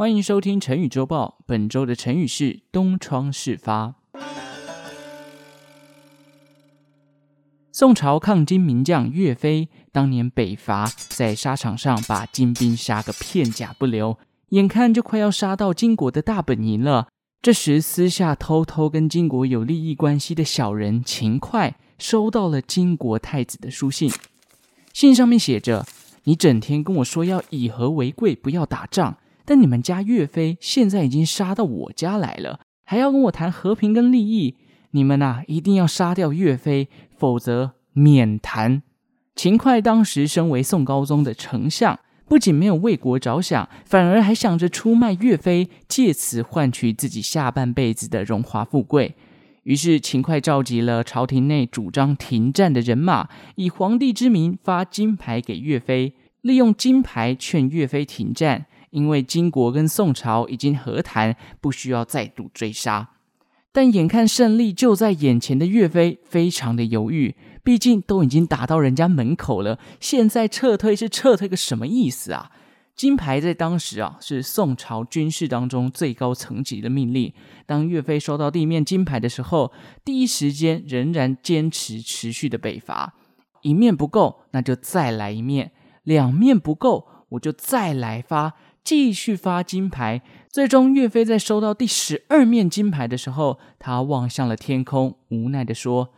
[0.00, 1.40] 欢迎收听成语周报。
[1.44, 3.96] 本周的成语是“东窗事发”。
[7.70, 14.16] 宋朝抗金名将岳飞当年北伐，在沙场上把金兵杀个片甲不留，
[14.48, 17.08] 眼看就快要杀到金国的大本营了。
[17.42, 24.10] 这时，私下偷偷跟金国有利益关系的小人秦桧收到了金国太子的书信，
[24.94, 25.84] 信上面写着
[26.24, 29.18] ：“你整天跟我说要以和为贵，不要打仗。”
[29.50, 34.54] 但你们家岳飞现在已经杀到我家来了，还要跟我谈和平跟利益？
[34.92, 36.88] 你们呐，一定要杀掉岳飞，
[37.18, 38.84] 否则免谈。
[39.34, 49.16] 秦桧当时身为宋高宗的丞相，不仅没有为国着想，反而还想着出卖岳飞，借此换取自己下半辈子的荣华富贵。
[49.64, 58.66] 于是秦桧召集了朝廷内主张停战的人马，以皇帝之名发金牌给岳飞，利用金牌劝岳飞停战。
[58.90, 63.10] 因为金国跟宋朝已经和谈，不需要再度追杀，
[63.72, 72.50] 但眼看胜利就在眼前的岳飞非常的犹豫，毕竟都已经打到人家门口了，现在撤退是撤退个什么意思啊？
[72.96, 77.32] 金牌在当时啊是宋朝军事当中最高层级的命令，
[77.64, 79.72] 当岳飞收到地面金牌的时候，
[80.04, 83.14] 第一时间仍然坚持持续的北伐，
[83.62, 88.54] 一面不够，那就再来一面，两面不够，我就再来发。
[88.82, 96.12] 继续发金牌，最终岳飞在收到第十二面金牌的时候，他望向了天空，无奈地说：“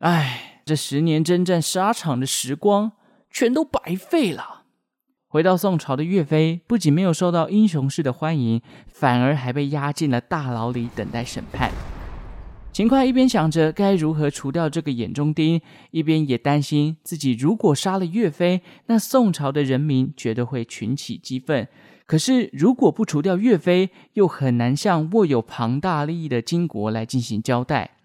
[0.00, 2.92] 哎，这十年征战沙场的时光
[3.30, 4.64] 全都白费了。”
[5.28, 11.70] 回到宋朝的岳飞，不仅没有受到英雄式的欢迎，反而还被押进了大牢里等待审判。
[12.72, 21.66] 秦桧一边想着该如何除掉这个眼中钉，一边也担心自己如果杀了岳飞，那宋朝的人民绝对会群起激愤。
[22.06, 27.96] 可是如果不除掉岳飞，又很难向握有庞大利益的金国来进行交代。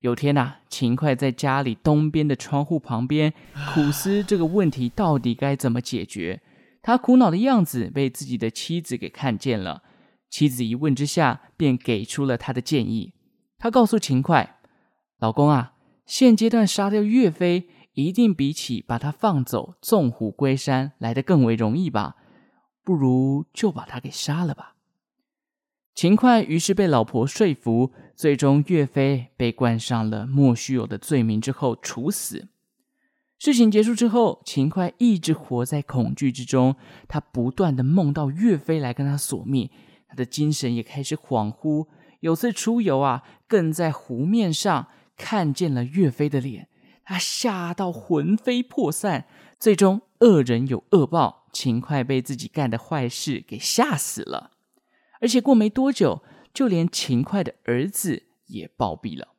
[0.00, 3.32] 有天呐、啊，秦桧在家里东边的窗户旁边
[3.74, 6.40] 苦思这个问题到底该怎么解决。
[6.80, 9.82] 他苦恼的样子被自己的妻子给看见了，
[10.30, 13.12] 妻子一问之下，便给出了他的建议。
[13.58, 14.50] 他告诉秦桧
[15.18, 15.74] ：“老公啊，
[16.06, 22.14] 现阶段杀掉岳飞，一定比起把他放走，纵虎归山来得更为容易吧？
[22.84, 24.76] 不如就把他给杀了吧。”
[25.92, 32.46] 秦桧于是被老婆说服，最终岳飞被冠上了莫须有的罪名之后处死。
[33.40, 36.76] 事情结束之后，秦桧一直活在恐惧之中，
[37.08, 39.68] 他不断的梦到岳飞来跟他索命，
[40.06, 41.88] 他的精神也开始恍惚。
[42.20, 46.68] 有次出游啊，更在湖面上看见了岳飞的脸，
[47.04, 49.26] 他吓到魂飞魄散。
[49.58, 54.52] 最终恶人有恶报，秦桧被自己干的坏事给吓死了。
[55.20, 56.22] 而且过没多久，
[56.54, 59.34] 就连秦桧的儿子也暴毙了。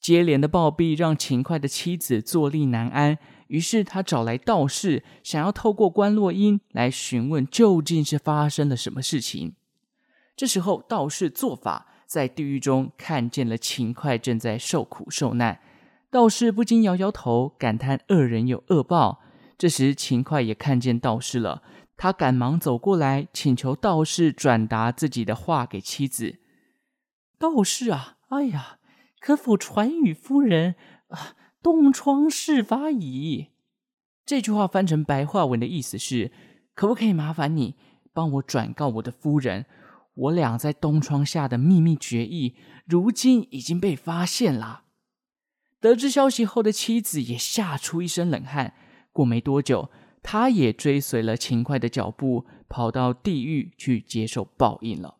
[0.00, 3.18] 接连的暴毙让秦桧的妻子坐立难安，
[3.48, 9.54] 于是他找来道士，想要透过观落阴来询问究竟是发生了什么事情。
[10.34, 15.60] 这时候，道士做法在地狱中看见了秦桧正在受苦受难，
[16.10, 19.20] 道士不禁摇摇头，感叹恶人有恶报。
[19.58, 21.62] 这时，秦桧也看见道士了，
[21.96, 26.38] 他赶忙走过来，请求道士转达自己的话给妻子。
[27.38, 28.78] 道士啊，哎呀，
[29.20, 30.74] 可否传与夫人
[31.08, 31.36] 啊？
[31.62, 33.50] 东窗事发矣。
[34.26, 36.32] 这句话翻成白话文的意思是：
[36.74, 37.76] 可不可以麻烦你
[38.12, 39.66] 帮我转告我的夫人？
[40.14, 44.82] 我俩在东窗下的秘密决议，如今已经被发现了。
[45.80, 48.74] 得知消息后的妻子也吓出一身冷汗。
[49.10, 49.90] 过没多久，
[50.22, 55.16] 她也追随了秦桧的脚步，跑到地狱去接受报应了。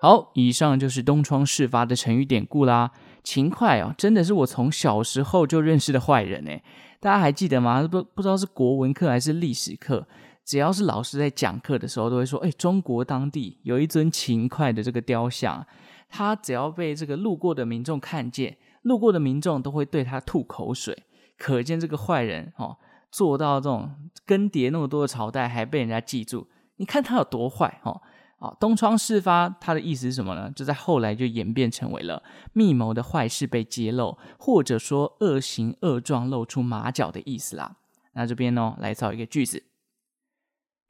[0.00, 2.92] 好，以上就是东窗事发的成语典故啦。
[3.22, 6.64] 秦桧啊，真的是我从小时候就认识的坏人诶，
[6.98, 7.86] 大家还记得吗？
[7.86, 10.08] 不不知道是国文课还是历史课。
[10.44, 15.64] 只要是老师在讲课的时候，都会说：“哎，中国当地有一尊勤快的这个雕像，
[16.08, 21.04] 他只要被这个路过的民众看见，路过的民众都会对他吐口水，
[21.38, 22.76] 可见这个坏人哦，
[23.12, 23.94] 做到这种
[24.26, 28.00] 更迭那么多的朝代还被人家记住，你看他有多坏哦！
[28.40, 30.50] 啊，东窗事发，他的意思是什么呢？
[30.56, 32.22] 就在后来就演变成为了
[32.54, 37.76] 密谋的坏事被揭露，或者说恶行恶状露出马脚的意思啦。
[38.14, 39.62] 那这边呢，来造一个句子。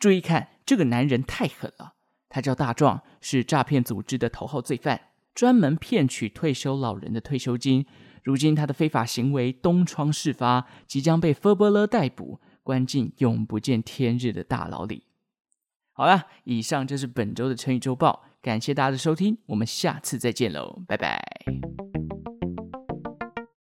[0.00, 1.94] 注意看，这个男人太狠了。
[2.28, 7.86] 他叫大壮，是诈骗组织的头号罪犯，专门骗取退休老人的退休金。
[8.22, 15.04] 如今他的非法行为东窗事发，即将被佛伯勒逮捕，关进永不见天日的大牢里。
[15.92, 21.20] 好了，以上就是本周的成语周报，感谢大家的收听，我们下次再见喽，拜拜。